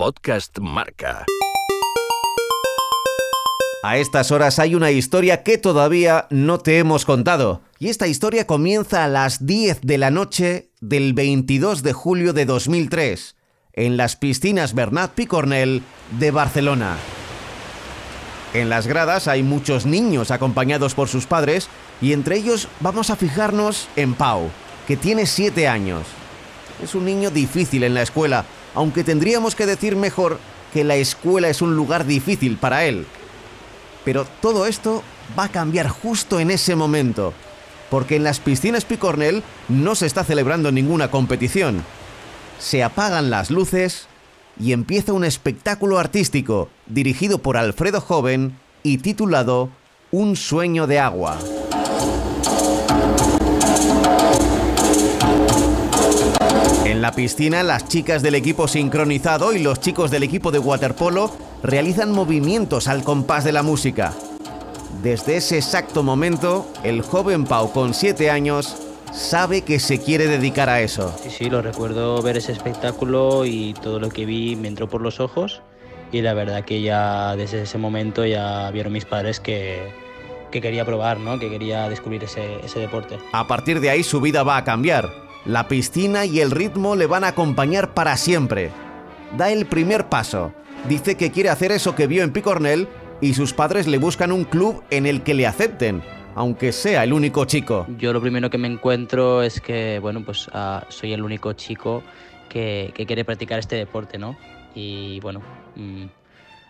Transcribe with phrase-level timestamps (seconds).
[0.00, 1.26] Podcast Marca.
[3.82, 7.60] A estas horas hay una historia que todavía no te hemos contado.
[7.78, 12.46] Y esta historia comienza a las 10 de la noche del 22 de julio de
[12.46, 13.36] 2003,
[13.74, 15.82] en las piscinas Bernat Picornell
[16.18, 16.96] de Barcelona.
[18.54, 21.68] En las gradas hay muchos niños acompañados por sus padres
[22.00, 24.48] y entre ellos vamos a fijarnos en Pau,
[24.88, 26.06] que tiene 7 años.
[26.82, 30.38] Es un niño difícil en la escuela, aunque tendríamos que decir mejor
[30.72, 33.06] que la escuela es un lugar difícil para él.
[34.04, 35.02] Pero todo esto
[35.38, 37.32] va a cambiar justo en ese momento,
[37.90, 41.84] porque en las piscinas Picornell no se está celebrando ninguna competición.
[42.58, 44.06] Se apagan las luces
[44.58, 49.70] y empieza un espectáculo artístico dirigido por Alfredo Joven y titulado
[50.10, 51.38] Un sueño de agua.
[57.00, 61.34] En la piscina, las chicas del equipo sincronizado y los chicos del equipo de waterpolo
[61.62, 64.12] realizan movimientos al compás de la música.
[65.02, 68.76] Desde ese exacto momento, el joven Pau con 7 años
[69.14, 71.16] sabe que se quiere dedicar a eso.
[71.22, 75.00] Sí, sí, lo recuerdo ver ese espectáculo y todo lo que vi me entró por
[75.00, 75.62] los ojos
[76.12, 79.90] y la verdad que ya desde ese momento ya vieron mis padres que,
[80.50, 81.38] que quería probar, ¿no?
[81.38, 83.18] que quería descubrir ese, ese deporte.
[83.32, 85.29] A partir de ahí su vida va a cambiar.
[85.46, 88.70] La piscina y el ritmo le van a acompañar para siempre.
[89.38, 90.52] Da el primer paso.
[90.86, 92.88] Dice que quiere hacer eso que vio en Picornell
[93.22, 96.02] y sus padres le buscan un club en el que le acepten,
[96.34, 97.86] aunque sea el único chico.
[97.96, 102.02] Yo lo primero que me encuentro es que, bueno, pues ah, soy el único chico
[102.50, 104.36] que, quiere practicar este deporte, ¿no?
[104.74, 105.40] Y bueno,
[105.76, 106.04] mm,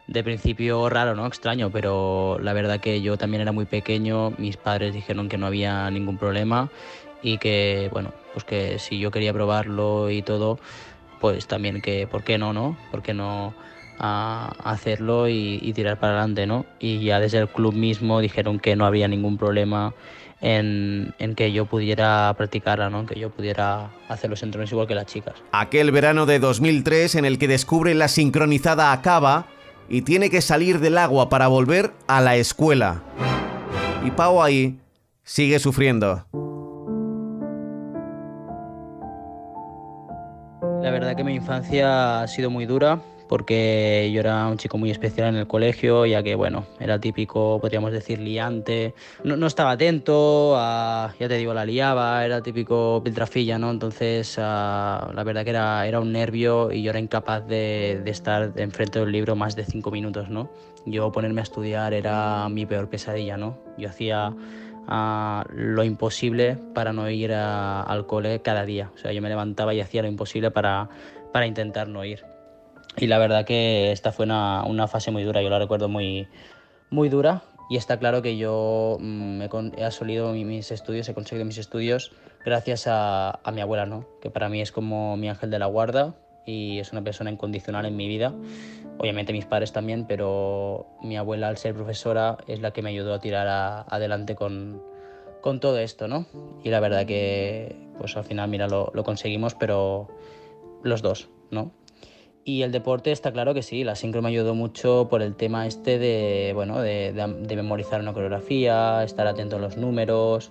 [0.06, 1.26] de principio raro, ¿no?
[1.26, 5.46] Extraño, pero la verdad que yo también era muy pequeño, mis padres dijeron que no
[5.46, 6.70] había ningún problema
[7.22, 10.58] y que, bueno, pues que si yo quería probarlo y todo,
[11.20, 12.76] pues también que, ¿por qué no, no?
[12.90, 13.54] ¿Por qué no
[14.02, 16.64] hacerlo y, tirar para adelante, ¿no?
[16.78, 19.92] Y ya desde el club mismo dijeron que no había ningún problema
[20.40, 23.04] en, en, que yo pudiera practicarla, ¿no?
[23.04, 25.34] que yo pudiera hacer los entrenos igual que las chicas.
[25.52, 29.48] Aquel verano de 2003 en el que descubre la sincronizada acaba
[29.90, 33.02] y tiene que salir del agua para volver a la escuela.
[34.02, 34.78] Y Pau ahí
[35.24, 36.24] sigue sufriendo.
[40.82, 44.90] La verdad que mi infancia ha sido muy dura porque yo era un chico muy
[44.90, 48.92] especial en el colegio, ya que, bueno, era típico, podríamos decir, liante.
[49.22, 53.70] No, no estaba atento, a, ya te digo, la liaba, era típico piltrafilla, ¿no?
[53.70, 58.10] Entonces, a, la verdad que era, era un nervio y yo era incapaz de, de
[58.10, 60.50] estar enfrente del libro más de cinco minutos, ¿no?
[60.84, 63.58] Yo ponerme a estudiar era mi peor pesadilla, ¿no?
[63.78, 64.34] Yo hacía
[64.88, 68.90] uh, lo imposible para no ir al cole cada día.
[68.94, 70.88] O sea, yo me levantaba y hacía lo imposible para,
[71.32, 72.24] para intentar no ir.
[72.96, 76.28] Y la verdad que esta fue una, una, fase muy dura, yo la recuerdo muy,
[76.90, 77.42] muy dura.
[77.68, 82.12] Y está claro que yo mm, he, he solido mis estudios, he conseguido mis estudios
[82.44, 84.06] gracias a, a mi abuela, ¿no?
[84.20, 86.14] que para mí es como mi ángel de la guarda
[86.46, 88.34] y es una persona incondicional en mi vida.
[88.98, 93.14] Obviamente mis padres también, pero mi abuela al ser profesora es la que me ayudó
[93.14, 94.82] a tirar a, adelante con,
[95.40, 96.26] con, todo esto, ¿no?
[96.62, 100.08] Y la verdad que pues al final, mira, lo, lo conseguimos, pero
[100.82, 101.72] los dos, ¿no?
[102.44, 105.66] Y el deporte está claro que sí, la sincro me ayudó mucho por el tema
[105.66, 110.50] este de, bueno, de, de, de memorizar una coreografía, estar atento a los números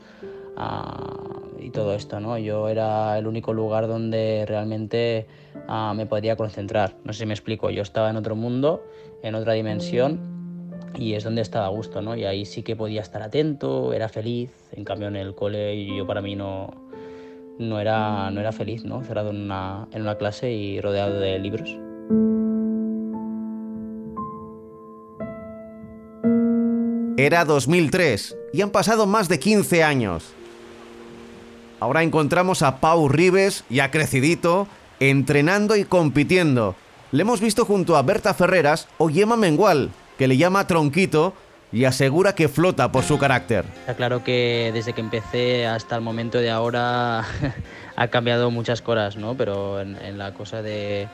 [0.56, 2.38] uh, y todo esto, ¿no?
[2.40, 5.28] Yo era el único lugar donde realmente
[5.68, 6.96] uh, me podría concentrar.
[7.04, 8.84] No sé si me explico, yo estaba en otro mundo,
[9.22, 10.20] en otra dimensión
[10.98, 12.16] y es donde estaba a gusto, ¿no?
[12.16, 16.08] Y ahí sí que podía estar atento, era feliz, en cambio en el cole yo
[16.08, 16.74] para mí no,
[17.60, 19.04] no, era, no era feliz, ¿no?
[19.04, 21.70] Cerrado en una, en una clase y rodeado de libros.
[27.16, 30.34] Era 2003 y han pasado más de 15 años.
[31.80, 34.68] Ahora encontramos a Pau Rives, ya crecidito,
[35.00, 36.76] entrenando y compitiendo.
[37.12, 41.34] Le hemos visto junto a Berta Ferreras o Yema Mengual, que le llama Tronquito
[41.72, 43.64] y asegura que flota por su carácter.
[43.80, 47.24] Está claro que desde que empecé hasta el momento de ahora
[47.96, 49.36] ha cambiado muchas cosas, ¿no?
[49.36, 51.08] Pero en, la cosa de,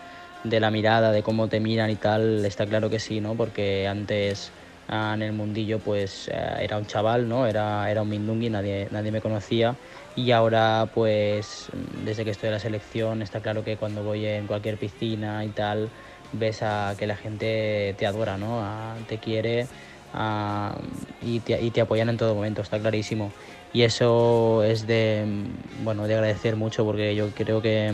[0.43, 3.35] de, la mirada, de cómo te miran y tal, está claro que sí, ¿no?
[3.35, 4.51] Porque antes
[4.87, 7.47] en el mundillo pues eh, era un chaval, ¿no?
[7.47, 9.75] Era, era un mindungui, nadie, nadie me conocía
[10.15, 11.69] y ahora pues
[12.03, 15.49] desde que estoy en la selección está claro que cuando voy en cualquier piscina y
[15.49, 15.89] tal
[16.31, 18.61] ves a que la gente te adora, ¿no?
[18.61, 19.67] A, te quiere
[20.13, 20.77] a,
[21.21, 23.31] y, te, y, te, apoyan en todo momento, está clarísimo.
[23.73, 25.25] Y eso es de,
[25.83, 27.93] bueno, de agradecer mucho porque yo creo que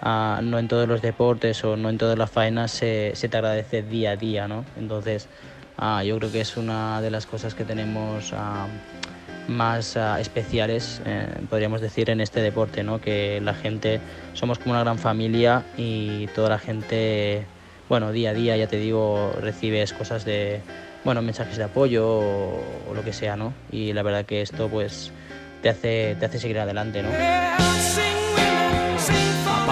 [0.00, 3.36] ah, no en todos los deportes o no en todas las faenas se, se te
[3.36, 4.64] agradece día a día, ¿no?
[4.76, 5.28] Entonces,
[5.78, 8.66] ah, yo creo que es una de las cosas que tenemos ah,
[9.48, 13.00] más ah, especiales, eh, podríamos decir, en este deporte, ¿no?
[13.00, 14.00] Que la gente,
[14.32, 17.46] somos como una gran familia y toda la gente,
[17.88, 20.60] bueno, día a día, ya te digo, recibes cosas de,
[21.04, 23.52] bueno, mensajes de apoyo o, o lo que sea, ¿no?
[23.70, 25.12] Y la verdad que esto, pues,
[25.62, 27.45] te hace, te hace seguir adelante, ¿no?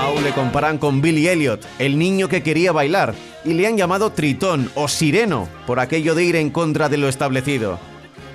[0.05, 3.79] A Pau le comparan con Billy Elliot, el niño que quería bailar, y le han
[3.79, 7.79] llamado Tritón o Sireno por aquello de ir en contra de lo establecido.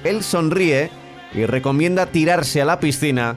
[0.03, 0.89] Él sonríe
[1.31, 3.35] y recomienda tirarse a la piscina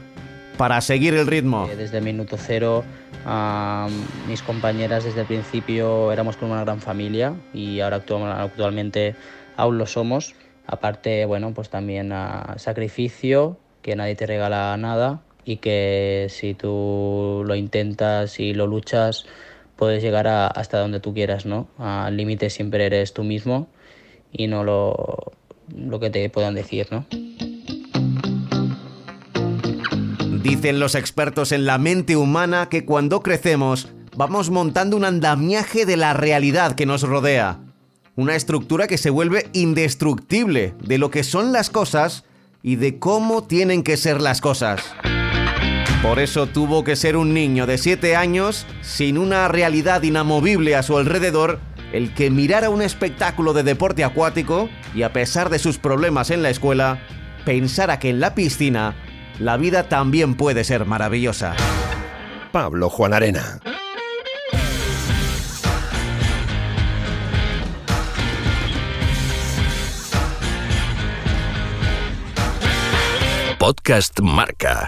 [0.57, 1.69] para seguir el ritmo.
[1.71, 2.85] Eh, Desde el minuto cero,
[3.27, 3.89] ah,
[4.27, 9.15] mis compañeras desde el principio éramos como una gran familia y ahora actual- actualmente
[9.59, 10.35] aún lo somos.
[10.67, 17.43] Aparte, bueno, pues también ah, sacrificio, que nadie te regala nada y que si tú
[17.47, 19.25] lo intentas y lo luchas,
[19.77, 21.69] puedes llegar a- hasta donde tú quieras, ¿no?
[21.79, 23.69] Al límite siempre eres tú mismo
[24.33, 25.33] y no lo,
[25.77, 27.07] lo que te puedan decir, ¿no?
[30.43, 35.97] Dicen los expertos en la mente humana que cuando crecemos vamos montando un andamiaje de
[35.97, 37.61] la realidad que nos rodea.
[38.17, 42.25] Una estructura que se vuelve indestructible de lo que son las cosas
[42.63, 44.83] y de cómo tienen que ser las cosas.
[46.03, 50.83] Por eso tuvo que ser un niño de 7 años, sin una realidad inamovible a
[50.83, 51.61] su alrededor,
[51.93, 56.43] el que mirara un espectáculo de deporte acuático y a pesar de sus problemas en
[56.43, 56.99] la escuela,
[57.45, 58.97] pensara que en la piscina
[59.39, 61.55] la vida también puede ser maravillosa.
[62.51, 63.61] Pablo Juan Arena.
[73.57, 74.85] Podcast Marca.